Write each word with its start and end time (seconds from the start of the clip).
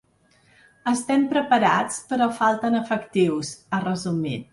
“Estem 0.91 1.27
preparats 1.33 1.99
però 2.13 2.29
falten 2.39 2.79
efectius”, 2.79 3.53
ha 3.79 3.83
resumit. 3.85 4.49